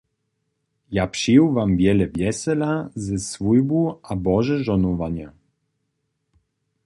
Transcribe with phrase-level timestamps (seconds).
[0.97, 2.73] Ja přeju Wam wjele wjesela
[3.05, 3.81] ze swójbu
[4.11, 5.27] a bože žohnowanje.